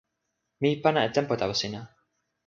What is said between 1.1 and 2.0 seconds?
tenpo tawa sina.